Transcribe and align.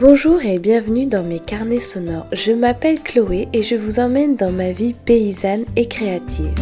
Bonjour 0.00 0.42
et 0.46 0.58
bienvenue 0.58 1.04
dans 1.04 1.22
mes 1.22 1.40
carnets 1.40 1.78
sonores. 1.78 2.24
Je 2.32 2.52
m'appelle 2.52 3.02
Chloé 3.02 3.48
et 3.52 3.62
je 3.62 3.74
vous 3.74 4.00
emmène 4.00 4.34
dans 4.34 4.50
ma 4.50 4.72
vie 4.72 4.94
paysanne 4.94 5.66
et 5.76 5.88
créative. 5.88 6.54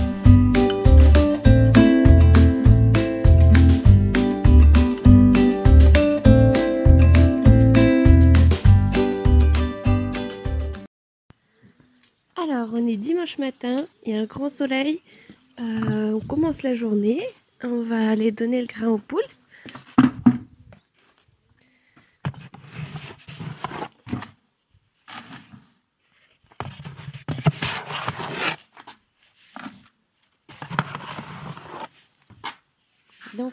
Alors, 12.34 12.70
on 12.73 12.84
est 12.89 12.96
dimanche 12.96 13.39
matin, 13.39 13.86
il 14.05 14.14
y 14.14 14.18
a 14.18 14.20
un 14.20 14.25
grand 14.25 14.48
soleil, 14.48 15.00
euh, 15.61 16.11
on 16.12 16.20
commence 16.27 16.64
la 16.64 16.75
journée, 16.75 17.23
on 17.62 17.84
va 17.84 18.11
aller 18.11 18.32
donner 18.32 18.61
le 18.61 18.67
grain 18.67 18.89
aux 18.89 18.98
poules. 18.98 19.23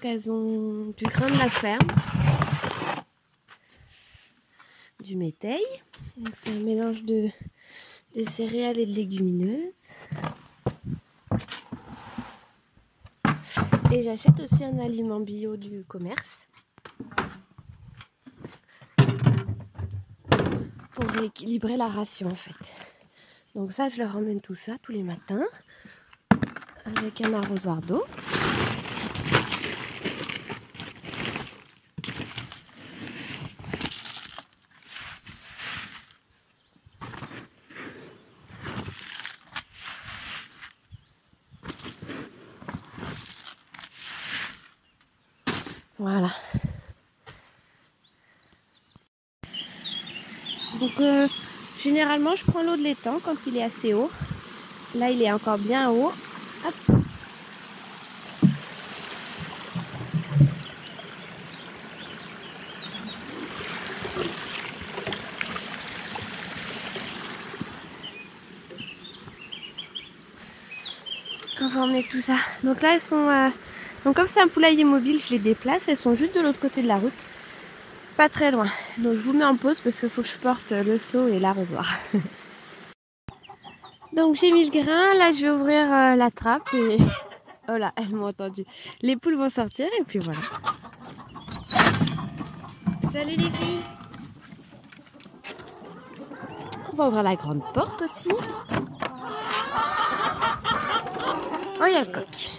Donc 0.06 0.14
elles 0.14 0.32
ont 0.32 0.94
du 0.96 1.06
grain 1.06 1.32
de 1.32 1.38
la 1.40 1.50
ferme, 1.50 1.88
du 5.02 5.16
métail. 5.16 5.64
c'est 6.34 6.52
un 6.52 6.60
mélange 6.60 7.02
de, 7.02 7.30
céréales 8.24 8.78
et 8.78 8.86
de 8.86 8.94
légumineuses. 8.94 9.74
Et 13.92 14.04
j'achète 14.04 14.40
aussi 14.42 14.64
un 14.64 14.78
aliment 14.78 15.22
bio 15.22 15.58
du 15.58 15.84
commerce. 15.88 16.46
Pour 20.94 21.06
rééquilibrer 21.18 21.78
la 21.78 21.88
ration 21.88 22.28
en 22.28 22.36
fait. 22.36 22.76
Donc 23.56 23.74
ça, 23.74 23.90
je 23.90 23.98
leur 23.98 24.16
emmène 24.16 24.40
tout 24.40 24.54
ça 24.54 24.74
tous 24.84 24.92
les 24.92 25.04
matins 25.04 25.46
avec 26.86 27.22
un 27.22 27.34
arrosoir 27.34 27.82
d'eau. 27.82 28.04
Voilà. 46.08 46.30
Donc 50.80 50.92
euh, 51.00 51.28
généralement 51.80 52.36
je 52.36 52.46
prends 52.46 52.62
l'eau 52.62 52.78
de 52.78 52.84
l'étang 52.84 53.20
quand 53.26 53.36
il 53.48 53.58
est 53.58 53.64
assez 53.64 53.96
haut. 53.96 54.12
Là 54.94 55.10
il 55.10 55.20
est 55.24 55.32
encore 55.32 55.58
bien 55.58 55.90
haut. 55.90 56.14
Hop. 56.64 56.76
On 71.62 71.68
va 71.68 71.82
emmener 71.82 72.08
tout 72.08 72.22
ça. 72.22 72.36
Donc 72.64 72.84
là 72.84 72.94
elles 72.94 73.02
sont 73.02 73.28
euh, 73.28 73.50
donc 74.06 74.16
comme 74.16 74.28
c'est 74.28 74.40
un 74.40 74.48
poulailler 74.48 74.84
mobile, 74.84 75.20
je 75.20 75.32
les 75.32 75.40
déplace. 75.40 75.88
Elles 75.88 75.98
sont 75.98 76.14
juste 76.14 76.36
de 76.36 76.42
l'autre 76.42 76.60
côté 76.60 76.84
de 76.84 76.88
la 76.88 76.98
route. 76.98 77.12
Pas 78.16 78.30
très 78.30 78.52
loin. 78.52 78.68
Donc 79.00 79.16
je 79.16 79.20
vous 79.20 79.34
mets 79.34 79.44
en 79.44 79.58
pause 79.58 79.82
parce 79.82 80.00
qu'il 80.00 80.10
faut 80.10 80.22
que 80.22 80.28
je 80.28 80.38
porte 80.38 80.72
le 80.72 81.00
seau 81.00 81.28
et 81.28 81.40
l'arrosoir. 81.40 81.92
Donc 84.14 84.36
j'ai 84.36 84.52
mis 84.52 84.64
le 84.64 84.72
grain. 84.72 85.16
Là 85.16 85.32
je 85.34 85.42
vais 85.42 85.50
ouvrir 85.50 85.92
euh, 85.92 86.16
la 86.16 86.32
trappe 86.32 86.74
et... 86.74 86.98
Oh 87.68 87.78
là, 87.78 87.94
elles 87.96 88.14
m'ont 88.14 88.28
entendu. 88.28 88.64
Les 89.02 89.16
poules 89.16 89.38
vont 89.38 89.50
sortir 89.50 89.88
et 90.00 90.04
puis 90.04 90.20
voilà. 90.20 90.38
Salut 93.12 93.36
les 93.36 93.50
filles 93.50 93.82
On 96.94 96.96
va 96.96 97.08
ouvrir 97.08 97.24
la 97.24 97.36
grande 97.36 97.64
porte 97.74 98.04
aussi. 98.04 98.30
Oh, 101.82 101.86
il 101.88 101.94
y 101.94 101.96
a 101.96 102.04
le 102.04 102.12
coq. 102.12 102.52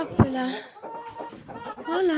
Hop 0.00 0.18
là. 0.32 0.46
Voilà. 1.86 2.14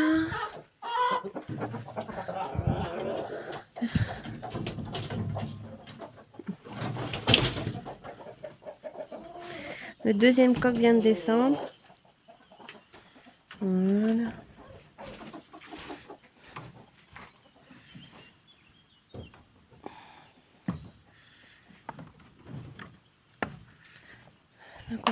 Le 10.05 10.12
deuxième 10.23 10.57
coq 10.57 10.77
vient 10.77 10.95
de 10.95 11.01
descendre. 11.01 11.61
On 13.61 14.29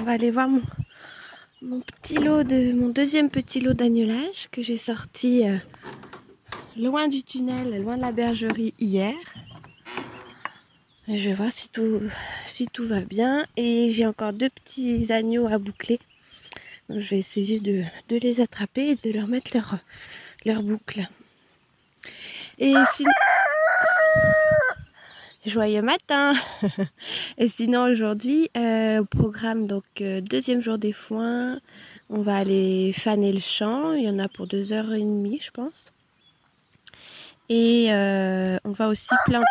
va 0.04 0.12
aller 0.12 0.31
voir 0.31 0.48
mon, 0.48 0.60
petit 1.81 2.15
lot 2.15 2.44
de 2.44 2.72
mon 2.72 2.91
deuxième 2.91 3.31
petit 3.31 3.60
lot 3.60 3.75
d'agnolage 3.75 4.48
que 4.53 4.62
j'ai 4.62 4.78
sorti 4.78 5.44
euh, 5.44 5.56
loin 6.77 7.09
du 7.09 7.25
tunnel, 7.25 7.82
loin 7.82 7.97
de 7.97 8.03
la 8.03 8.12
bergerie 8.12 8.75
hier. 8.78 9.16
Je 11.08 11.28
vais 11.28 11.34
voir 11.34 11.50
si 11.50 11.68
tout, 11.68 12.02
si 12.46 12.68
tout 12.68 12.86
va 12.86 13.00
bien. 13.00 13.46
Et 13.56 13.90
j'ai 13.90 14.06
encore 14.06 14.32
deux 14.32 14.50
petits 14.50 15.12
agneaux 15.12 15.46
à 15.46 15.58
boucler. 15.58 15.98
Donc, 16.88 17.00
je 17.00 17.10
vais 17.10 17.18
essayer 17.18 17.60
de, 17.60 17.84
les 18.10 18.40
attraper 18.40 18.90
et 18.90 18.96
de 18.96 19.16
leur 19.16 19.26
mettre 19.26 19.52
leur, 19.54 19.78
leur 20.44 20.62
boucle. 20.62 21.06
Et 22.58 22.74
sinon... 22.96 23.10
Joyeux 25.46 25.80
matin 25.80 26.34
Et 27.38 27.48
sinon 27.48 27.90
aujourd'hui, 27.90 28.50
euh, 28.58 29.00
au 29.00 29.04
programme, 29.06 29.66
donc 29.66 29.84
euh, 30.02 30.20
deuxième 30.20 30.60
jour 30.60 30.76
des 30.76 30.92
foins, 30.92 31.58
on 32.10 32.20
va 32.20 32.36
aller 32.36 32.92
faner 32.92 33.32
le 33.32 33.40
champ. 33.40 33.92
Il 33.92 34.04
y 34.04 34.08
en 34.10 34.18
a 34.18 34.28
pour 34.28 34.46
deux 34.46 34.74
heures 34.74 34.92
et 34.92 35.00
demie, 35.00 35.40
je 35.40 35.50
pense. 35.50 35.92
Et 37.48 37.86
euh, 37.90 38.58
on 38.64 38.72
va 38.72 38.88
aussi 38.88 39.14
planter 39.24 39.46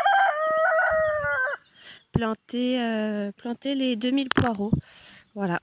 planter, 2.11 2.81
euh, 2.81 3.31
planter 3.31 3.75
les 3.75 3.95
2000 3.95 4.29
poireaux. 4.29 4.71
Voilà. 5.35 5.59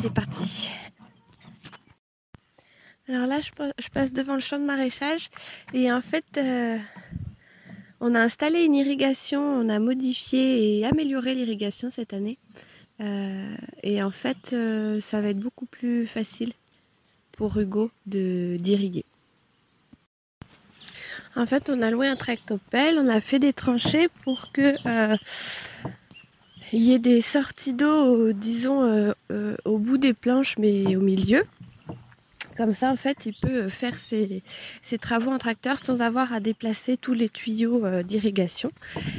c'est 0.00 0.12
parti. 0.12 0.68
Alors 3.08 3.26
là, 3.26 3.40
je 3.40 3.88
passe 3.88 4.12
devant 4.12 4.34
le 4.34 4.40
champ 4.40 4.58
de 4.60 4.64
maraîchage 4.64 5.28
et 5.74 5.90
en 5.90 6.00
fait, 6.00 6.24
euh, 6.36 6.78
on 8.00 8.14
a 8.14 8.20
installé 8.20 8.62
une 8.62 8.74
irrigation, 8.74 9.40
on 9.40 9.68
a 9.68 9.80
modifié 9.80 10.78
et 10.78 10.86
amélioré 10.86 11.34
l'irrigation 11.34 11.90
cette 11.90 12.12
année. 12.12 12.38
Euh, 13.00 13.56
et 13.82 14.02
en 14.02 14.12
fait, 14.12 14.54
ça 15.00 15.20
va 15.20 15.28
être 15.28 15.40
beaucoup 15.40 15.66
plus 15.66 16.06
facile 16.06 16.52
pour 17.32 17.58
Hugo 17.58 17.90
d'irriguer. 18.06 19.04
En 21.38 21.46
fait, 21.46 21.70
on 21.70 21.82
a 21.82 21.90
loué 21.90 22.08
un 22.08 22.16
tractopelle, 22.16 22.98
on 22.98 23.08
a 23.08 23.20
fait 23.20 23.38
des 23.38 23.52
tranchées 23.52 24.08
pour 24.24 24.50
que 24.50 24.74
euh, 24.86 25.16
y 26.72 26.92
ait 26.92 26.98
des 26.98 27.20
sorties 27.20 27.74
d'eau, 27.74 28.32
disons, 28.32 28.82
euh, 28.82 29.12
euh, 29.30 29.56
au 29.64 29.78
bout 29.78 29.98
des 29.98 30.14
planches, 30.14 30.58
mais 30.58 30.96
au 30.96 31.00
milieu. 31.00 31.44
Comme 32.56 32.74
ça, 32.74 32.90
en 32.90 32.96
fait, 32.96 33.24
il 33.24 33.34
peut 33.40 33.68
faire 33.68 33.94
ses, 33.94 34.42
travaux 35.00 35.30
en 35.30 35.38
tracteur 35.38 35.78
sans 35.78 36.00
avoir 36.00 36.32
à 36.32 36.40
déplacer 36.40 36.96
tous 36.96 37.14
les 37.14 37.28
tuyaux 37.28 38.02
d'irrigation. 38.02 38.72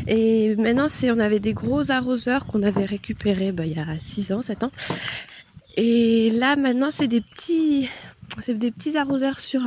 Et 0.08 0.58
maintenant, 0.58 0.90
c'est, 0.90 1.10
on 1.12 1.20
avait 1.20 1.40
des 1.40 1.54
gros 1.54 1.90
arroseurs 1.90 2.48
qu'on 2.48 2.64
avait 2.64 2.84
récupérés 2.84 3.54
bah, 3.54 3.66
il 3.66 3.78
y 3.78 3.80
a 3.80 3.98
6 3.98 4.34
ans, 4.34 4.42
7 4.42 4.66
ans. 4.66 4.72
Et 5.78 6.32
là, 6.32 6.58
maintenant, 6.58 6.90
c'est 6.92 7.08
des 7.08 7.22
petits, 7.22 7.90
c'est 8.44 8.54
des 8.54 8.72
petits 8.72 8.98
arroseurs 8.98 9.40
sur, 9.40 9.62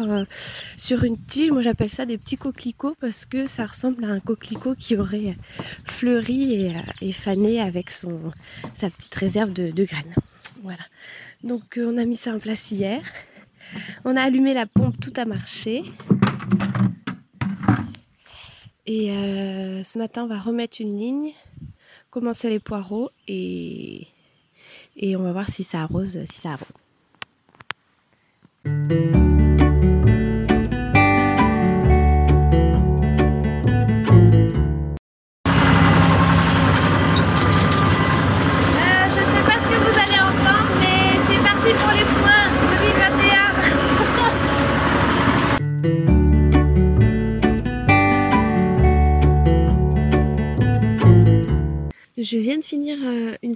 sur 0.76 1.04
une 1.04 1.18
tige. 1.18 1.50
Moi 1.50 1.62
j'appelle 1.62 1.90
ça 1.90 2.06
des 2.06 2.18
petits 2.18 2.36
coquelicots 2.36 2.96
parce 3.00 3.26
que 3.26 3.46
ça 3.46 3.66
ressemble 3.66 4.04
à 4.04 4.08
un 4.08 4.20
coquelicot 4.20 4.74
qui 4.74 4.96
aurait 4.96 5.36
fleuri 5.84 6.54
et, 6.54 6.72
et 7.00 7.12
fané 7.12 7.60
avec 7.60 7.90
son, 7.90 8.30
sa 8.74 8.90
petite 8.90 9.14
réserve 9.14 9.52
de, 9.52 9.84
graines. 9.84 10.14
Voilà. 10.62 10.82
Donc 11.42 11.78
on 11.78 11.98
a 11.98 12.04
mis 12.04 12.16
ça 12.16 12.34
en 12.34 12.38
place 12.38 12.70
hier. 12.70 13.02
On 14.04 14.16
a 14.16 14.22
allumé 14.22 14.54
la 14.54 14.66
pompe, 14.66 14.98
tout 15.00 15.12
a 15.16 15.24
marché. 15.24 15.84
Et 18.86 19.10
euh, 19.12 19.84
ce 19.84 19.98
matin, 19.98 20.24
on 20.24 20.26
va 20.26 20.38
remettre 20.38 20.80
une 20.80 20.98
ligne, 20.98 21.32
commencer 22.10 22.50
les 22.50 22.58
poireaux 22.58 23.10
et, 23.28 24.08
et 24.96 25.16
on 25.16 25.22
va 25.22 25.32
voir 25.32 25.48
si 25.48 25.64
ça 25.64 25.82
arrose, 25.82 26.24
si 26.24 26.40
ça 26.40 26.52
arrose. 26.52 26.91
Je 28.90 29.21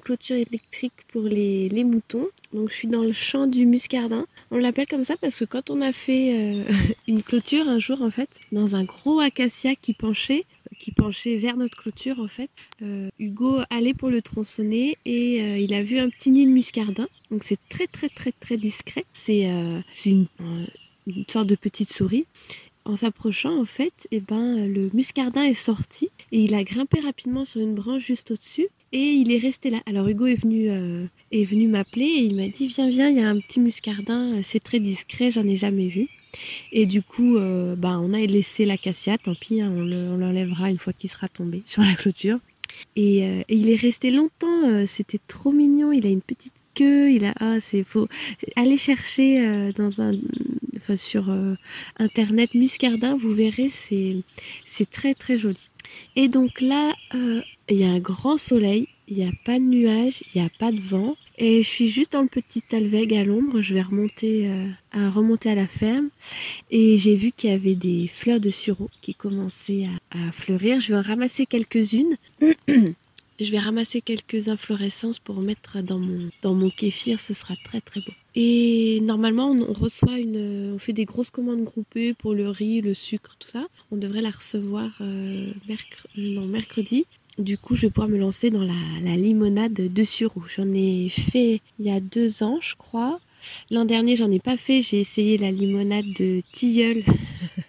clôture 0.07 0.37
électrique 0.37 0.93
pour 1.09 1.23
les, 1.23 1.69
moutons. 1.83 2.29
Donc 2.53 2.71
je 2.71 2.77
suis 2.77 2.89
dans 2.89 3.03
le 3.03 3.11
champ 3.11 3.49
du 3.49 3.67
muscardin. 3.67 4.27
On 4.53 4.59
l'appelle 4.59 4.87
comme 4.87 5.03
ça 5.03 5.17
parce 5.21 5.35
que 5.37 5.45
quand 5.45 5.69
on 5.69 5.81
a 5.81 5.93
fait 5.93 6.27
euh, 6.39 6.65
une 7.09 7.25
clôture 7.25 7.69
un 7.69 7.81
jour 7.81 8.03
en 8.03 8.11
fait, 8.11 8.31
dans 8.53 8.77
un 8.77 8.85
gros 8.85 9.19
acacia 9.19 9.75
qui 9.75 9.95
penchait, 9.95 10.45
qui 10.79 10.93
penchait 10.93 11.39
vers 11.39 11.57
notre 11.57 11.77
clôture 11.77 12.21
en 12.21 12.29
fait, 12.29 12.51
euh, 12.83 13.09
Hugo 13.19 13.59
allait 13.69 13.95
pour 13.95 14.11
le 14.11 14.23
tronçonner 14.23 14.97
et 15.05 15.61
il 15.61 15.75
a 15.75 15.83
vu 15.83 15.99
un 15.99 16.09
petit 16.09 16.31
nid 16.31 16.47
de 16.47 16.53
muscardin. 16.53 17.09
Donc 17.33 17.43
c'est 17.43 17.59
très 17.69 17.89
très 17.89 18.09
très 18.09 18.31
très 18.31 18.57
discret. 18.57 19.05
C'est 19.13 19.43
une, 20.05 20.27
une 21.09 21.25
sorte 21.29 21.49
de 21.49 21.57
petite 21.57 21.93
souris 21.93 22.27
en 22.85 22.95
s'approchant, 22.95 23.61
en 23.61 23.65
fait, 23.65 24.07
eh 24.13 24.21
ben, 24.21 24.73
le 24.73 24.91
muscardin 24.95 25.43
est 25.43 25.55
sorti 25.55 26.11
et 26.31 26.41
il 26.45 26.55
a 26.55 26.63
grimpé 26.63 27.01
rapidement 27.01 27.45
sur 27.45 27.61
une 27.61 27.75
branche 27.75 28.05
juste 28.05 28.31
au-dessus 28.31 28.69
et 28.93 28.99
il 28.99 29.33
est 29.33 29.39
resté 29.39 29.71
là. 29.71 29.79
Alors 29.87 30.09
Hugo 30.09 30.27
est 30.27 30.41
venu, 30.41 30.71
euh, 30.71 31.07
venu 31.33 31.69
m'appeler 31.69 32.07
et 32.07 32.23
il 32.23 32.37
m'a 32.37 32.49
dit 32.49 32.67
viens 32.67 32.89
viens, 32.89 33.09
il 33.09 33.17
y 33.17 33.21
a 33.21 33.29
un 33.29 33.39
petit 33.41 33.61
muscardin, 33.61 34.43
c'est 34.43 34.63
très 34.63 34.81
discret, 34.81 35.31
j'en 35.31 35.47
ai 35.47 35.57
jamais 35.57 35.89
vu. 35.89 36.09
Et 36.71 36.87
du 36.87 37.03
coup, 37.03 37.37
euh, 37.37 37.77
bah, 37.77 37.99
on 38.01 38.13
a 38.13 38.19
laissé 38.19 38.65
l'acacia, 38.65 39.17
tant 39.17 39.35
pis, 39.35 39.61
hein, 39.61 39.73
on 39.75 40.17
l'enlèvera 40.17 40.71
une 40.71 40.79
fois 40.79 40.93
qu'il 40.93 41.09
sera 41.09 41.29
tombé 41.29 41.63
sur 41.65 41.83
la 41.83 41.95
clôture. 41.95 42.39
Et, 42.95 43.25
euh, 43.25 43.43
il 43.49 43.71
est 43.71 43.81
resté 43.81 44.11
longtemps, 44.11 44.87
c'était 44.87 45.21
trop 45.29 45.53
mignon, 45.53 45.93
il 45.93 46.07
a 46.07 46.11
une 46.11 46.21
petite 46.21 46.53
queue, 46.75 47.11
il 47.11 47.25
a 47.25 47.33
ah 47.41 47.59
c'est 47.59 47.85
faut 47.85 48.07
aller 48.55 48.77
chercher 48.77 49.73
dans 49.77 50.03
un 50.03 50.13
sur 50.95 51.31
euh, 51.31 51.55
internet 51.99 52.55
muscardin, 52.55 53.17
vous 53.17 53.35
verrez, 53.35 53.71
c'est 53.71 54.91
très 54.91 55.15
très 55.15 55.37
joli. 55.37 55.69
Et 56.17 56.29
donc 56.29 56.61
là, 56.61 56.95
euh, 57.15 57.43
il 57.69 57.77
y 57.77 57.85
a 57.85 57.89
un 57.89 57.99
grand 57.99 58.39
soleil, 58.39 58.89
il 59.09 59.19
n'y 59.19 59.25
a 59.25 59.33
pas 59.45 59.59
de 59.59 59.65
nuages, 59.65 60.23
il 60.35 60.41
n'y 60.41 60.47
a 60.47 60.51
pas 60.59 60.73
de 60.73 60.81
vent. 60.81 61.17
Et 61.39 61.63
je 61.63 61.69
suis 61.69 61.89
juste 61.89 62.13
dans 62.13 62.23
le 62.23 62.29
petit 62.29 62.63
alveg 62.73 63.13
à 63.15 63.25
l'ombre. 63.25 63.61
Je 63.61 63.75
vais 63.75 63.83
remonter, 63.83 64.49
euh, 64.49 64.69
à 64.93 65.55
la 65.55 65.67
ferme. 65.67 66.09
Et 66.71 66.97
j'ai 66.97 67.15
vu 67.15 67.33
qu'il 67.33 67.51
y 67.51 67.53
avait 67.53 67.75
des 67.75 68.09
fleurs 68.09 68.41
de 68.41 68.51
sureau 68.51 68.89
qui 69.03 69.15
commençaient 69.15 69.87
à, 70.11 70.29
à 70.29 70.33
fleurir. 70.33 70.81
Je 70.81 70.93
vais 70.93 70.99
en 70.99 71.03
ramasser 71.03 71.45
quelques-unes. 71.45 72.17
je 72.69 73.51
vais 73.51 73.59
ramasser 73.59 74.01
quelques 74.01 74.49
inflorescences 74.49 75.19
pour 75.19 75.41
mettre 75.41 75.83
dans 75.83 75.99
mon, 75.99 76.31
dans 76.43 76.55
mon 76.55 76.71
kéfir. 76.71 77.21
Ce 77.21 77.35
sera 77.35 77.55
très 77.65 77.83
très 77.83 78.01
beau. 78.01 78.13
Et 78.39 79.01
normalement, 79.01 79.55
une, 79.55 80.75
on 80.75 80.79
fait 80.79 80.93
des 80.93 81.07
grosses 81.07 81.31
commandes 81.31 81.65
groupées 81.65 82.13
pour 82.13 82.35
le 82.35 82.51
riz, 82.51 82.83
le 82.83 82.93
sucre, 82.93 83.35
tout 83.39 83.49
ça. 83.49 83.67
On 83.91 83.97
devrait 83.97 84.21
la 84.21 84.31
recevoir 84.31 84.91
euh, 85.01 85.53
mercredi. 86.47 87.07
Du 87.39 87.57
coup, 87.57 87.77
je 87.77 87.83
vais 87.83 87.91
pouvoir 87.91 88.11
me 88.11 88.19
lancer 88.19 88.51
dans 88.51 88.63
la, 88.63 89.17
limonade 89.17 89.73
de 89.73 90.05
sureau. 90.05 90.43
J'en 90.55 90.71
ai 90.75 91.09
fait 91.09 91.63
il 91.79 91.87
y 91.87 91.91
a 91.91 91.99
deux 91.99 92.43
ans, 92.43 92.59
je 92.61 92.77
crois. 92.77 93.21
L'an 93.71 93.87
dernier, 93.87 94.17
j'en 94.17 94.31
ai 94.31 94.39
pas 94.39 94.59
fait. 94.59 94.83
J'ai 94.83 95.01
essayé 95.01 95.39
la 95.39 95.51
limonade 95.51 96.13
de 96.19 96.43
tilleul. 96.53 97.05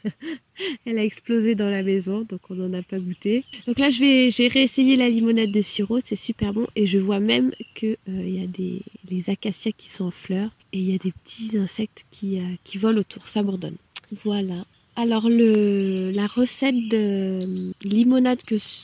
Elle 0.86 0.98
a 0.98 1.04
explosé 1.04 1.56
dans 1.56 1.70
la 1.70 1.84
maison, 1.84 2.26
donc 2.28 2.42
on 2.50 2.56
n'en 2.56 2.74
a 2.74 2.82
pas 2.82 3.00
goûté. 3.00 3.44
Donc 3.66 3.80
là, 3.80 3.90
je 3.90 4.00
vais, 4.00 4.32
je 4.32 4.44
vais 4.44 4.48
réessayer 4.48 4.96
la 4.96 5.10
limonade 5.10 5.52
de 5.52 5.62
sureau. 5.62 6.00
C'est 6.04 6.16
super 6.16 6.54
bon. 6.54 6.68
Et 6.76 6.88
je 6.88 6.98
vois 6.98 7.20
même 7.20 7.52
qu'il 7.76 7.98
euh, 8.10 8.24
y 8.24 8.44
a 8.44 8.48
des 8.48 9.30
acacias 9.30 9.72
qui 9.72 9.90
sont 9.90 10.06
en 10.06 10.12
fleurs. 10.12 10.52
Et 10.74 10.80
il 10.80 10.92
y 10.92 10.96
a 10.96 10.98
des 10.98 11.12
petits 11.12 11.58
insectes 11.58 12.06
qui, 12.12 12.40
euh, 12.40 12.80
volent 12.80 13.00
autour. 13.00 13.28
Ça 13.28 13.44
bourdonne. 13.44 13.78
Voilà. 14.24 14.66
Alors 14.96 15.30
la 15.30 16.26
recette 16.26 16.90
de 16.90 17.72
limonade 17.84 18.40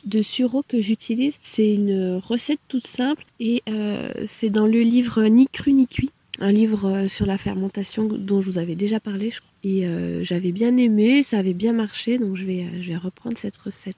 de 0.06 0.22
sureau 0.22 0.64
que 0.68 0.80
j'utilise, 0.80 1.40
c'est 1.42 1.74
une 1.74 2.22
recette 2.24 2.60
toute 2.68 2.86
simple 2.86 3.26
et 3.40 3.64
euh, 3.68 4.12
c'est 4.28 4.52
dans 4.52 4.68
le 4.68 4.82
livre 4.82 5.24
Ni 5.24 5.48
cru 5.48 5.74
ni 5.74 5.88
cuit 5.88 6.12
un 6.40 6.52
livre 6.52 6.90
euh, 6.90 7.08
sur 7.08 7.26
la 7.26 7.38
fermentation 7.38 8.06
dont 8.06 8.42
je 8.42 8.50
vous 8.50 8.58
avais 8.58 8.76
déjà 8.76 9.00
parlé, 9.00 9.32
je 9.32 9.40
crois. 9.40 9.52
Et 9.64 9.88
euh, 9.88 10.24
j'avais 10.24 10.52
bien 10.52 10.76
aimé, 10.78 11.24
ça 11.24 11.40
avait 11.40 11.54
bien 11.54 11.74
marché, 11.74 12.18
donc 12.18 12.36
je 12.36 12.46
vais, 12.46 12.66
euh, 12.66 12.98
reprendre 12.98 13.38
cette 13.38 13.58
recette. 13.58 13.98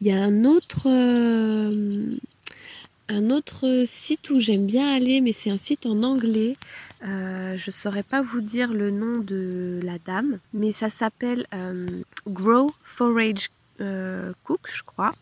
Il 0.00 0.06
y 0.06 0.10
a 0.10 0.22
un 0.22 0.44
autre, 0.44 0.88
un 3.08 3.30
autre 3.30 3.84
site 3.86 4.30
où 4.30 4.40
j'aime 4.40 4.66
bien 4.66 4.92
aller, 4.92 5.20
mais 5.20 5.32
c'est 5.32 5.50
un 5.50 5.58
site 5.58 5.86
en 5.86 6.02
anglais. 6.02 6.56
je 7.02 7.66
ne 7.66 7.72
saurais 7.72 8.02
pas 8.02 8.22
vous 8.22 8.40
dire 8.40 8.72
le 8.72 8.90
nom 8.90 9.18
de 9.18 9.80
la 9.82 9.98
dame, 9.98 10.38
mais 10.52 10.72
ça 10.72 10.90
s'appelle 10.90 11.46
Grow 12.26 12.70
Forage 12.84 13.50
Cook, 14.44 14.60
je 14.72 14.82
crois, 14.82 15.12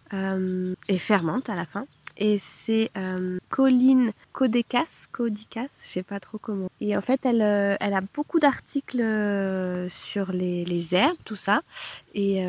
et 0.88 0.98
fermente 0.98 1.48
à 1.48 1.54
la 1.54 1.64
fin 1.64 1.86
et 2.18 2.40
c'est 2.64 2.90
euh, 2.96 3.38
Colline 3.50 4.12
Codicas, 4.32 5.08
je 5.18 5.88
sais 5.88 6.02
pas 6.02 6.20
trop 6.20 6.38
comment. 6.38 6.68
Et 6.80 6.96
en 6.96 7.00
fait, 7.00 7.24
elle, 7.24 7.42
euh, 7.42 7.76
elle 7.80 7.94
a 7.94 8.00
beaucoup 8.14 8.40
d'articles 8.40 9.00
euh, 9.00 9.88
sur 9.90 10.32
les, 10.32 10.94
herbes, 10.94 11.16
tout 11.24 11.36
ça, 11.36 11.62
et 12.14 12.44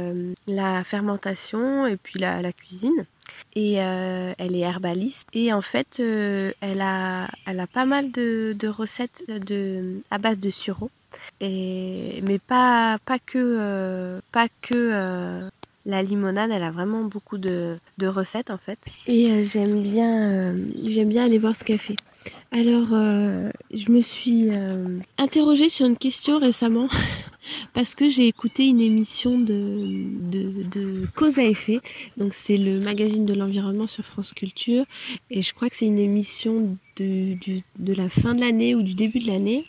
la 0.48 0.84
fermentation 0.84 1.86
et 1.86 1.98
puis 1.98 2.20
la, 2.20 2.54
cuisine. 2.54 3.06
Et 3.56 3.74
elle 3.74 4.56
est 4.56 4.60
herbaliste. 4.60 5.28
Et 5.34 5.52
en 5.52 5.62
fait, 5.62 6.00
elle, 6.00 6.82
a, 6.82 7.28
elle 7.46 7.60
a 7.60 7.68
pas 7.68 7.86
mal 7.86 8.12
de, 8.12 8.56
de 8.58 8.68
recettes 8.68 9.24
de, 9.28 10.02
à 10.12 10.18
base 10.18 10.40
de 10.40 10.50
sureau. 10.50 10.90
Et, 11.42 12.22
mais 12.28 12.40
pas, 12.40 13.00
pas 13.06 13.20
que, 13.20 14.22
pas 14.32 14.48
que 14.62 15.50
la 15.88 16.04
limonade, 16.04 16.52
elle 16.52 16.64
a 16.64 16.70
vraiment 16.70 17.04
beaucoup 17.06 17.38
de, 17.38 17.80
recettes 18.04 18.52
en 18.52 18.58
fait. 18.58 18.78
Et 19.08 19.32
euh, 19.32 19.44
j'aime 19.46 19.82
bien, 19.82 20.32
euh, 20.32 20.66
j'aime 20.84 21.08
bien 21.08 21.24
aller 21.26 21.38
voir 21.40 21.56
ce 21.56 21.64
fait. 21.78 21.96
Alors, 22.52 22.90
euh, 22.92 23.50
je 23.74 23.92
me 23.92 24.02
suis 24.02 24.50
interrogée 25.18 25.70
sur 25.70 25.86
une 25.86 25.98
question 25.98 26.40
récemment 26.40 26.90
parce 27.74 27.96
que 27.96 28.10
j'ai 28.10 28.28
écouté 28.28 28.68
une 28.68 28.82
émission 28.82 29.40
de, 29.40 31.08
Cause 31.16 31.40
à 31.40 31.44
effet. 31.44 31.80
Donc, 32.18 32.34
c'est 32.34 32.58
le 32.58 32.80
magazine 32.82 33.26
de 33.26 33.34
l'environnement 33.34 33.88
sur 33.88 34.04
France 34.04 34.34
Culture. 34.34 34.84
Et 35.32 35.42
je 35.42 35.54
crois 35.54 35.70
que 35.70 35.78
c'est 35.78 35.86
une 35.86 36.00
émission 36.00 36.78
de 36.98 37.94
la 37.94 38.10
fin 38.10 38.36
de 38.36 38.42
l'année 38.42 38.76
ou 38.76 38.82
du 38.82 38.94
début 38.94 39.20
de 39.20 39.28
l'année 39.28 39.66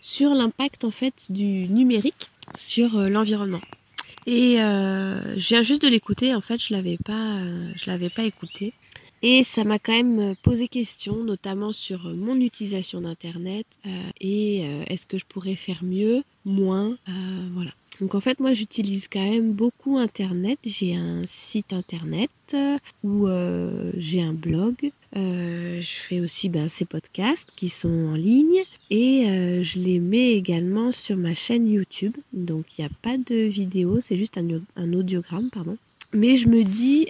sur 0.00 0.32
l'impact 0.32 0.84
en 0.84 0.90
fait 0.90 1.26
du 1.30 1.68
numérique 1.68 2.30
sur 2.56 2.96
l'environnement. 3.10 3.60
Et 4.30 4.60
euh, 4.60 5.38
je 5.38 5.48
viens 5.48 5.62
juste 5.62 5.80
de 5.80 5.88
l'écouter, 5.88 6.34
en 6.34 6.42
fait, 6.42 6.62
je 6.62 6.74
l'avais 6.74 6.98
pas, 6.98 7.38
je 7.76 7.86
l'avais 7.86 8.10
pas 8.10 8.24
écouté. 8.24 8.74
Et 9.22 9.42
ça 9.42 9.64
m'a 9.64 9.78
quand 9.78 9.94
même 9.94 10.36
posé 10.42 10.68
question, 10.68 11.24
notamment 11.24 11.72
sur 11.72 12.04
mon 12.14 12.38
utilisation 12.38 13.00
d'Internet 13.00 13.66
euh, 13.86 13.88
et 14.20 14.66
euh, 14.66 14.84
est-ce 14.88 15.06
que 15.06 15.16
je 15.16 15.24
pourrais 15.24 15.56
faire 15.56 15.82
mieux, 15.82 16.24
moins, 16.44 16.98
voilà. 17.54 17.70
Donc 18.00 18.14
en 18.14 18.20
fait, 18.20 18.38
moi, 18.38 18.52
j'utilise 18.52 19.08
quand 19.08 19.24
même 19.24 19.52
beaucoup 19.52 19.98
Internet. 19.98 20.58
J'ai 20.64 20.94
un 20.94 21.22
site 21.26 21.72
Internet 21.72 22.30
où 23.02 23.26
euh, 23.26 23.90
j'ai 23.96 24.22
un 24.22 24.32
blog. 24.32 24.92
Euh, 25.16 25.80
je 25.80 25.94
fais 26.08 26.20
aussi 26.20 26.48
ben, 26.48 26.68
ces 26.68 26.84
podcasts 26.84 27.48
qui 27.56 27.70
sont 27.70 27.88
en 27.88 28.14
ligne 28.14 28.62
et 28.90 29.24
euh, 29.26 29.62
je 29.62 29.78
les 29.78 29.98
mets 29.98 30.32
également 30.32 30.92
sur 30.92 31.16
ma 31.16 31.34
chaîne 31.34 31.68
YouTube. 31.68 32.16
Donc 32.32 32.66
il 32.76 32.82
n'y 32.82 32.86
a 32.86 32.90
pas 33.02 33.16
de 33.16 33.46
vidéo, 33.46 34.00
c'est 34.00 34.16
juste 34.16 34.38
un, 34.38 34.46
un, 34.76 34.92
audiogramme, 34.92 35.48
pardon. 35.50 35.76
Mais 36.12 36.36
je 36.36 36.48
me 36.48 36.62
dis, 36.62 37.06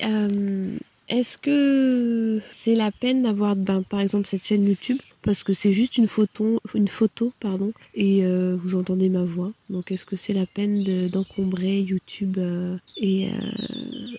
est-ce 1.09 1.39
que 1.39 2.41
c'est 2.51 2.75
la 2.75 2.91
peine 2.91 3.23
d'avoir, 3.23 3.57
ben, 3.57 3.83
par 3.83 4.01
exemple, 4.01 4.27
cette 4.27 4.45
chaîne 4.45 4.67
YouTube 4.67 4.99
parce 5.23 5.45
que 5.45 5.53
c'est 5.53 5.73
juste 5.73 5.99
une 5.99 6.09
photo, 6.09 6.61
une 6.75 6.89
photo 6.89 7.33
pardon, 7.41 7.73
et 7.95 8.25
euh, 8.25 8.57
vous 8.57 8.75
entendez 8.75 9.09
ma 9.09 9.25
voix. 9.25 9.53
Donc 9.71 9.93
est-ce 9.93 10.07
que 10.07 10.17
c'est 10.17 10.33
la 10.33 10.47
peine 10.47 11.09
d'encombrer 11.09 11.81
YouTube 11.81 12.39
euh, 12.39 12.77
et 12.97 13.29
euh, 13.29 13.33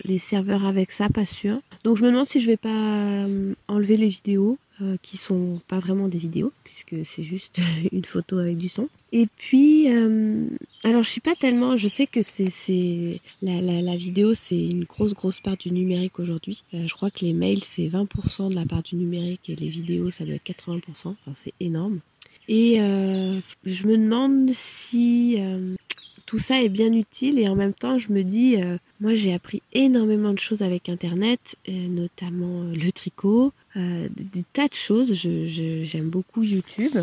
les 0.03 0.19
serveurs 0.19 0.65
avec 0.65 0.91
ça? 0.91 1.09
Pas 1.09 1.25
sûr. 1.25 1.59
Donc 1.83 1.97
je 1.97 2.03
me 2.03 2.09
demande 2.11 2.27
si 2.27 2.39
je 2.39 2.47
vais 2.47 2.57
pas 2.57 3.25
enlever 3.67 3.97
les 3.97 4.09
vidéos 4.09 4.57
qui 5.01 5.17
sont 5.17 5.59
pas 5.67 5.79
vraiment 5.79 6.07
des 6.07 6.17
vidéos 6.17 6.53
puisque 6.89 7.05
c'est 7.05 7.23
juste 7.23 7.59
une 7.91 8.05
photo 8.05 8.37
avec 8.37 8.57
du 8.57 8.69
son. 8.69 8.89
Et 9.11 9.27
puis, 9.37 9.91
euh, 9.91 10.45
alors 10.83 11.01
je 11.01 11.09
suis 11.09 11.21
pas 11.21 11.35
tellement, 11.35 11.77
je 11.77 11.87
sais 11.87 12.05
que 12.05 12.21
c'est 12.21 13.19
la, 13.41 13.97
vidéo 13.97 14.33
c'est 14.35 14.67
une 14.67 14.83
grosse 14.83 15.13
grosse 15.13 15.39
part 15.39 15.57
du 15.57 15.71
numérique 15.71 16.19
aujourd'hui. 16.19 16.63
Euh, 16.73 16.87
je 16.87 16.93
crois 16.93 17.09
que 17.09 17.25
les 17.25 17.33
mails 17.33 17.63
c'est 17.63 17.87
20% 17.87 18.49
de 18.49 18.55
la 18.55 18.65
part 18.65 18.83
du 18.83 18.95
numérique 18.95 19.49
et 19.49 19.55
les 19.55 19.69
vidéos 19.69 20.11
ça 20.11 20.25
doit 20.25 20.35
être 20.35 20.45
80%. 20.45 20.81
Enfin 21.07 21.15
c'est 21.33 21.53
énorme. 21.59 21.99
Et 22.47 22.81
euh, 22.81 23.39
je 23.63 23.87
me 23.87 23.97
demande 23.97 24.51
si 24.53 25.37
tout 26.29 26.37
ça 26.37 26.61
est 26.61 26.69
bien 26.69 26.93
utile 26.93 27.39
et 27.39 27.49
en 27.49 27.55
même 27.55 27.73
temps 27.73 27.97
je 27.97 28.13
me 28.13 28.21
dis, 28.21 28.61
euh, 28.61 28.77
moi 29.01 29.15
j'ai 29.15 29.33
appris 29.33 29.63
énormément 29.73 30.31
de 30.31 30.37
choses 30.37 30.61
avec 30.61 30.87
Internet, 30.87 31.55
notamment 31.67 32.65
le 32.65 32.91
tricot, 32.91 33.51
des 33.75 34.43
tas 34.53 34.67
de 34.67 34.75
choses. 34.75 35.11
J'aime 35.15 35.85
je, 35.85 36.01
beaucoup 36.03 36.43
YouTube 36.43 36.99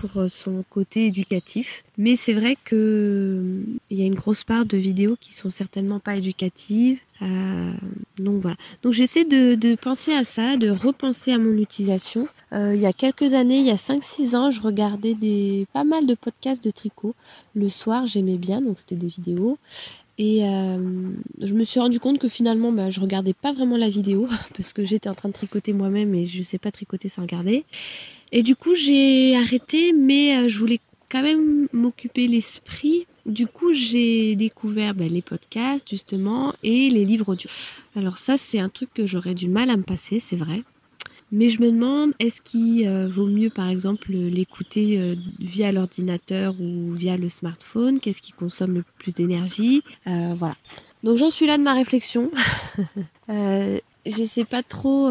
pour 0.00 0.16
euh, 0.16 0.28
son 0.28 0.64
côté 0.70 1.06
éducatif. 1.06 1.84
Mais 1.98 2.16
c'est 2.16 2.32
vrai 2.32 2.56
que 2.64 2.74
euh, 2.74 3.62
il 3.90 4.00
y 4.00 4.02
a 4.02 4.06
une 4.06 4.14
grosse 4.14 4.44
part 4.44 4.64
de 4.64 4.78
vidéos 4.78 5.16
qui 5.20 5.34
sont 5.34 5.50
certainement 5.50 6.00
pas 6.00 6.16
éducatives. 6.16 6.98
Euh, 7.22 7.72
donc 8.18 8.40
voilà. 8.40 8.56
Donc 8.82 8.92
j'essaie 8.92 9.24
de, 9.24 9.74
penser 9.76 10.12
à 10.12 10.24
ça, 10.24 10.56
de 10.56 10.70
repenser 10.70 11.32
à 11.32 11.38
mon 11.38 11.56
utilisation. 11.58 12.28
Euh, 12.52 12.74
il 12.74 12.80
y 12.80 12.86
a 12.86 12.92
quelques 12.92 13.34
années, 13.34 13.58
il 13.58 13.66
y 13.66 13.70
a 13.70 13.76
5-6 13.76 14.36
ans, 14.36 14.50
je 14.50 14.60
regardais 14.60 15.14
des 15.14 15.66
pas 15.72 15.84
mal 15.84 16.06
de 16.06 16.14
podcasts 16.14 16.62
de 16.62 16.70
tricot. 16.70 17.14
Le 17.54 17.68
soir, 17.68 18.06
j'aimais 18.06 18.36
bien, 18.36 18.60
donc 18.60 18.78
c'était 18.78 18.96
des 18.96 19.06
vidéos. 19.06 19.58
Et 20.18 20.44
euh, 20.44 21.10
je 21.40 21.54
me 21.54 21.64
suis 21.64 21.80
rendu 21.80 21.98
compte 21.98 22.18
que 22.18 22.28
finalement, 22.28 22.72
bah, 22.72 22.90
je 22.90 23.00
regardais 23.00 23.32
pas 23.32 23.52
vraiment 23.52 23.76
la 23.76 23.88
vidéo 23.88 24.28
parce 24.56 24.72
que 24.72 24.84
j'étais 24.84 25.08
en 25.08 25.14
train 25.14 25.28
de 25.28 25.34
tricoter 25.34 25.72
moi-même 25.72 26.14
et 26.14 26.26
je 26.26 26.42
sais 26.42 26.58
pas 26.58 26.70
tricoter 26.70 27.08
sans 27.08 27.22
regarder. 27.22 27.64
Et 28.32 28.42
du 28.42 28.54
coup, 28.54 28.74
j'ai 28.74 29.34
arrêté, 29.36 29.92
mais 29.92 30.48
je 30.48 30.58
voulais 30.58 30.80
quand 31.10 31.22
même 31.22 31.68
m'occuper 31.72 32.26
l'esprit. 32.26 33.06
Du 33.26 33.46
coup, 33.46 33.72
j'ai 33.72 34.34
découvert 34.34 34.94
bah, 34.94 35.06
les 35.08 35.22
podcasts 35.22 35.88
justement 35.88 36.54
et 36.62 36.90
les 36.90 37.04
livres 37.04 37.32
audio. 37.32 37.50
Alors 37.94 38.18
ça, 38.18 38.36
c'est 38.36 38.58
un 38.58 38.68
truc 38.68 38.90
que 38.94 39.06
j'aurais 39.06 39.34
du 39.34 39.48
mal 39.48 39.70
à 39.70 39.76
me 39.76 39.82
passer, 39.82 40.20
c'est 40.20 40.36
vrai. 40.36 40.62
Mais 41.32 41.48
je 41.48 41.62
me 41.62 41.70
demande, 41.70 42.12
est-ce 42.18 42.40
qu'il 42.40 42.88
euh, 42.88 43.08
vaut 43.08 43.26
mieux, 43.26 43.50
par 43.50 43.68
exemple, 43.68 44.10
l'écouter 44.12 45.00
euh, 45.00 45.14
via 45.38 45.70
l'ordinateur 45.70 46.54
ou 46.60 46.92
via 46.92 47.16
le 47.16 47.28
smartphone? 47.28 48.00
Qu'est-ce 48.00 48.20
qui 48.20 48.32
consomme 48.32 48.74
le 48.74 48.84
plus 48.98 49.14
d'énergie? 49.14 49.82
Euh, 50.08 50.34
Voilà. 50.36 50.56
Donc 51.04 51.18
j'en 51.18 51.30
suis 51.30 51.46
là 51.46 51.56
de 51.56 51.62
ma 51.62 51.74
réflexion. 51.74 52.30
je 53.28 53.80
ne 54.04 54.24
sais 54.24 54.44
pas 54.44 54.62
trop. 54.62 55.08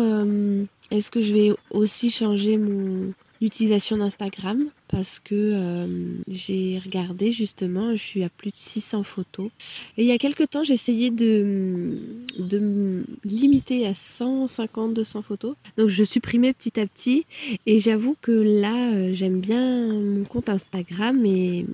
est-ce 0.92 1.10
que 1.10 1.22
je 1.22 1.34
vais 1.34 1.52
aussi 1.72 2.10
changer 2.10 2.58
mon 2.58 3.14
utilisation 3.42 3.98
d'Instagram 3.98 4.66
parce 4.88 5.20
que 5.20 5.36
euh, 5.36 6.18
j'ai 6.28 6.80
regardé 6.84 7.32
justement, 7.32 7.92
je 7.92 8.04
suis 8.04 8.24
à 8.24 8.30
plus 8.30 8.50
de 8.50 8.56
600 8.56 9.04
photos. 9.04 9.50
Et 9.98 10.04
il 10.04 10.08
y 10.08 10.12
a 10.12 10.18
quelques 10.18 10.50
temps, 10.50 10.64
essayé 10.64 11.12
de, 11.12 12.00
de 12.40 12.60
me 12.60 13.06
limiter 13.24 13.86
à 13.86 13.94
150, 13.94 14.94
200 14.94 15.22
photos. 15.22 15.56
Donc 15.78 15.90
je 15.90 16.04
supprimais 16.04 16.54
petit 16.54 16.80
à 16.80 16.88
petit. 16.88 17.26
Et 17.66 17.80
j'avoue 17.80 18.16
que 18.22 18.32
là, 18.32 18.94
euh, 18.94 19.14
j'aime 19.14 19.40
bien 19.40 19.94
mon 19.94 20.24
compte 20.24 20.50
Instagram 20.50 21.24
et 21.26 21.66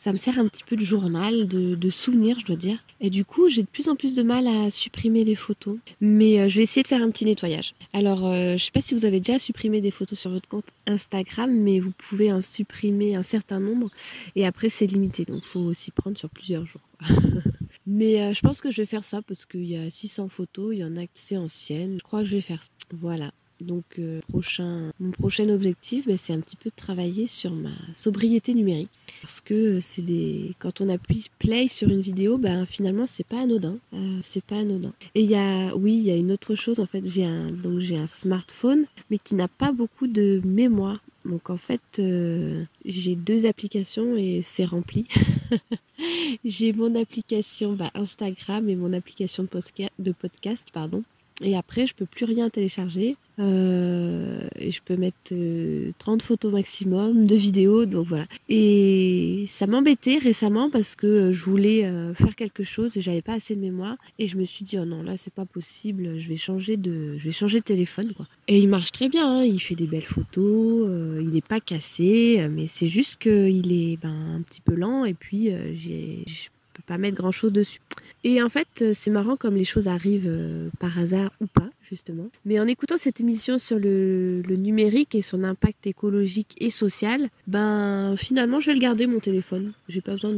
ça 0.00 0.12
me 0.12 0.16
sert 0.16 0.38
un 0.38 0.48
petit 0.48 0.64
peu 0.64 0.76
de 0.76 0.82
journal, 0.82 1.46
de, 1.46 1.74
de 1.74 1.90
souvenirs, 1.90 2.40
je 2.40 2.46
dois 2.46 2.56
dire. 2.56 2.82
Et 3.02 3.10
du 3.10 3.26
coup, 3.26 3.50
j'ai 3.50 3.60
de 3.60 3.68
plus 3.68 3.90
en 3.90 3.96
plus 3.96 4.14
de 4.14 4.22
mal 4.22 4.46
à 4.46 4.70
supprimer 4.70 5.24
les 5.24 5.34
photos. 5.34 5.76
Mais 6.00 6.40
euh, 6.40 6.48
je 6.48 6.56
vais 6.56 6.62
essayer 6.62 6.82
de 6.82 6.88
faire 6.88 7.02
un 7.02 7.10
petit 7.10 7.26
nettoyage. 7.26 7.74
Alors, 7.92 8.26
euh, 8.26 8.56
je 8.56 8.64
sais 8.64 8.70
pas 8.70 8.80
si 8.80 8.94
vous 8.94 9.04
avez 9.04 9.20
déjà 9.20 9.38
supprimé 9.38 9.82
des 9.82 9.90
photos 9.90 10.18
sur 10.18 10.30
votre 10.30 10.48
compte 10.48 10.64
Instagram, 10.86 11.54
mais 11.54 11.80
vous 11.80 11.92
pouvez 12.08 12.32
en 12.32 12.40
supprimer 12.40 13.14
un 13.14 13.22
certain 13.22 13.60
nombre. 13.60 13.90
Et 14.36 14.46
après, 14.46 14.70
c'est 14.70 14.86
limité. 14.86 15.26
Donc, 15.26 15.42
il 15.44 15.48
faut 15.48 15.60
aussi 15.60 15.90
prendre 15.90 16.16
sur 16.16 16.30
plusieurs 16.30 16.64
jours. 16.64 16.80
mais 17.86 18.22
euh, 18.22 18.32
je 18.32 18.40
pense 18.40 18.62
que 18.62 18.70
je 18.70 18.80
vais 18.80 18.86
faire 18.86 19.04
ça 19.04 19.20
parce 19.20 19.44
qu'il 19.44 19.66
y 19.66 19.76
a 19.76 19.90
600 19.90 20.28
photos. 20.28 20.72
Il 20.72 20.78
y 20.78 20.84
en 20.84 20.96
a 20.96 21.04
c'est 21.12 21.36
anciennes. 21.36 21.98
Je 21.98 22.02
crois 22.02 22.20
que 22.20 22.26
je 22.26 22.36
vais 22.36 22.40
faire 22.40 22.62
ça. 22.62 22.70
Voilà. 22.98 23.32
Donc 23.60 23.84
euh, 23.98 24.20
prochain, 24.28 24.92
mon 25.00 25.10
prochain 25.10 25.48
objectif, 25.48 26.06
ben, 26.06 26.16
c'est 26.16 26.32
un 26.32 26.40
petit 26.40 26.56
peu 26.56 26.70
de 26.70 26.74
travailler 26.74 27.26
sur 27.26 27.52
ma 27.52 27.70
sobriété 27.92 28.54
numérique. 28.54 28.90
Parce 29.22 29.40
que 29.40 29.80
c'est 29.80 30.02
des. 30.02 30.54
Quand 30.58 30.80
on 30.80 30.88
appuie 30.88 31.26
play 31.38 31.68
sur 31.68 31.88
une 31.88 32.00
vidéo, 32.00 32.38
ben 32.38 32.64
finalement 32.66 33.06
c'est 33.06 33.26
pas 33.26 33.40
anodin. 33.40 33.78
Euh, 33.92 34.20
c'est 34.24 34.44
pas 34.44 34.60
anodin. 34.60 34.92
Et 35.14 35.22
il 35.22 35.30
y 35.30 35.36
a 35.36 35.76
oui, 35.76 35.94
il 35.94 36.02
y 36.02 36.10
a 36.10 36.16
une 36.16 36.32
autre 36.32 36.54
chose 36.54 36.80
en 36.80 36.86
fait, 36.86 37.04
j'ai 37.04 37.24
un 37.24 37.48
un 37.92 38.06
smartphone, 38.06 38.86
mais 39.10 39.18
qui 39.18 39.34
n'a 39.34 39.48
pas 39.48 39.72
beaucoup 39.72 40.06
de 40.06 40.40
mémoire. 40.44 41.02
Donc 41.24 41.50
en 41.50 41.58
fait, 41.58 41.98
euh, 41.98 42.64
j'ai 42.84 43.14
deux 43.14 43.46
applications 43.46 44.16
et 44.16 44.40
c'est 44.42 44.64
rempli. 44.64 45.06
j'ai 46.44 46.72
mon 46.72 46.94
application 46.94 47.74
bah, 47.74 47.90
Instagram 47.94 48.68
et 48.68 48.76
mon 48.76 48.92
application 48.92 49.44
de, 49.44 49.48
de 49.98 50.12
podcast, 50.12 50.68
pardon. 50.72 51.02
Et 51.42 51.56
après, 51.56 51.86
je 51.86 51.94
peux 51.94 52.06
plus 52.06 52.24
rien 52.24 52.50
télécharger. 52.50 53.16
Euh, 53.40 54.46
et 54.56 54.70
je 54.70 54.82
peux 54.84 54.96
mettre 54.96 55.16
30 55.26 55.32
euh, 55.32 56.24
photos 56.24 56.52
maximum 56.52 57.26
de 57.26 57.34
vidéos, 57.34 57.86
donc 57.86 58.06
voilà. 58.08 58.26
Et 58.50 59.44
ça 59.48 59.66
m'embêtait 59.66 60.18
récemment 60.18 60.68
parce 60.68 60.94
que 60.94 61.06
euh, 61.06 61.32
je 61.32 61.44
voulais 61.44 61.90
faire 62.14 62.36
quelque 62.36 62.62
chose 62.62 62.96
et 62.96 63.00
j'avais 63.00 63.22
pas 63.22 63.34
assez 63.34 63.56
de 63.56 63.60
mémoire. 63.60 63.96
Et 64.18 64.26
je 64.26 64.36
me 64.36 64.44
suis 64.44 64.64
dit, 64.64 64.78
oh 64.78 64.84
non, 64.84 65.02
là 65.02 65.16
c'est 65.16 65.32
pas 65.32 65.46
possible, 65.46 66.18
je 66.18 66.28
vais 66.28 66.36
changer 66.36 66.76
de, 66.76 67.16
je 67.16 67.24
vais 67.24 67.30
changer 67.30 67.60
de 67.60 67.64
téléphone, 67.64 68.12
quoi. 68.14 68.26
Et 68.48 68.58
il 68.58 68.68
marche 68.68 68.92
très 68.92 69.08
bien, 69.08 69.38
hein. 69.38 69.44
il 69.44 69.60
fait 69.60 69.76
des 69.76 69.86
belles 69.86 70.02
photos, 70.02 70.88
il 71.20 71.30
n'est 71.30 71.40
pas 71.40 71.60
cassé, 71.60 72.46
mais 72.50 72.66
c'est 72.66 72.88
juste 72.88 73.16
qu'il 73.16 73.72
est 73.72 73.96
ben, 73.96 74.34
un 74.36 74.42
petit 74.42 74.60
peu 74.60 74.74
lent 74.74 75.04
et 75.04 75.14
puis 75.14 75.50
j'ai 75.74 76.24
pas 76.90 76.98
mettre 76.98 77.18
grand 77.18 77.30
chose 77.30 77.52
dessus. 77.52 77.78
Et 78.24 78.42
en 78.42 78.48
fait, 78.48 78.68
euh, 78.82 78.92
c'est 78.94 79.12
marrant 79.12 79.36
comme 79.36 79.54
les 79.54 79.64
choses 79.64 79.86
arrivent 79.86 80.28
euh, 80.28 80.68
par 80.80 80.98
hasard 80.98 81.30
ou 81.40 81.46
pas, 81.46 81.70
justement. 81.88 82.28
Mais 82.44 82.58
en 82.58 82.66
écoutant 82.66 82.96
cette 82.98 83.20
émission 83.20 83.58
sur 83.58 83.78
le, 83.78 84.42
numérique 84.48 85.14
et 85.14 85.22
son 85.22 85.44
impact 85.44 85.86
écologique 85.86 86.56
et 86.58 86.70
social, 86.70 87.28
ben 87.46 88.16
finalement, 88.18 88.58
je 88.58 88.66
vais 88.66 88.74
le 88.74 88.80
garder 88.80 89.06
mon 89.06 89.20
téléphone. 89.20 89.72
J'ai 89.88 90.00
pas 90.00 90.14
besoin 90.14 90.32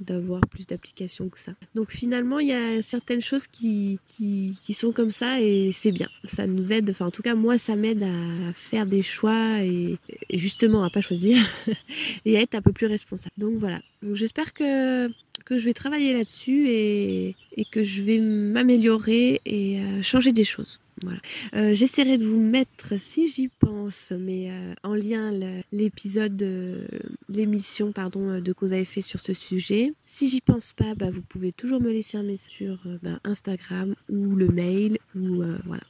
d'avoir 0.00 0.40
plus 0.46 0.68
d'applications 0.68 1.28
que 1.28 1.38
ça. 1.38 1.52
Donc 1.74 1.90
finalement, 1.90 2.38
il 2.38 2.48
y 2.48 2.54
a 2.54 2.80
certaines 2.82 3.20
choses 3.20 3.48
qui, 3.48 3.98
qui, 4.06 4.54
sont 4.72 4.92
comme 4.92 5.10
ça 5.10 5.40
et 5.40 5.70
c'est 5.72 5.90
bien. 5.90 6.08
Ça 6.24 6.46
nous 6.46 6.72
aide, 6.72 6.88
enfin 6.90 7.06
en 7.06 7.10
tout 7.10 7.22
cas, 7.22 7.34
moi, 7.34 7.58
ça 7.58 7.74
m'aide 7.74 8.04
à 8.04 8.52
faire 8.54 8.86
des 8.86 9.02
choix 9.02 9.62
et, 9.64 9.98
justement 10.32 10.84
à 10.84 10.90
pas 10.90 11.00
choisir 11.00 11.36
et 12.24 12.38
à 12.38 12.40
être 12.42 12.54
un 12.54 12.62
peu 12.62 12.72
plus 12.72 12.86
responsable. 12.86 13.34
Donc 13.36 13.58
voilà. 13.58 13.80
Donc 14.02 14.14
j'espère 14.14 14.52
que 14.52 15.10
que 15.48 15.56
je 15.56 15.64
vais 15.64 15.72
travailler 15.72 16.12
là-dessus 16.12 16.68
et, 16.68 17.34
que 17.72 17.82
je 17.82 18.02
vais 18.02 18.18
m'améliorer 18.18 19.40
et 19.46 19.80
euh, 19.80 20.02
changer 20.02 20.30
des 20.32 20.44
choses. 20.44 20.78
Voilà. 21.02 21.20
Euh, 21.54 21.74
j'essaierai 21.74 22.18
de 22.18 22.26
vous 22.26 22.40
mettre, 22.40 23.00
si 23.00 23.28
j'y 23.28 23.48
pense, 23.48 24.12
mais 24.18 24.50
euh, 24.50 24.74
en 24.82 24.94
lien 24.94 25.32
l'épisode, 25.72 26.36
de 26.36 26.86
l'émission 27.30 27.92
pardon, 27.92 28.40
de 28.40 28.52
cause 28.52 28.74
à 28.74 28.78
effet 28.78 29.00
sur 29.00 29.20
ce 29.20 29.32
sujet. 29.32 29.94
Si 30.04 30.28
j'y 30.28 30.42
pense 30.42 30.74
pas, 30.74 30.94
bah, 30.94 31.10
vous 31.10 31.22
pouvez 31.22 31.52
toujours 31.52 31.80
me 31.80 31.90
laisser 31.90 32.18
un 32.18 32.24
message 32.24 32.50
sur 32.50 32.78
bah, 33.02 33.18
Instagram 33.24 33.94
ou 34.10 34.36
le 34.36 34.48
mail 34.48 34.98
ou 35.16 35.44
voilà. 35.64 35.82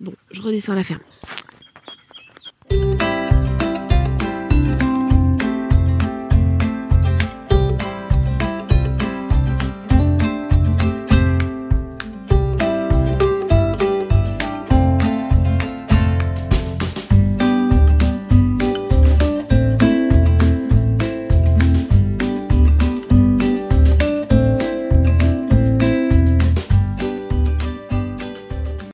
Bon, 0.00 0.14
je 0.30 0.40
redescends 0.40 0.74
la 0.74 0.84
ferme. 0.84 1.02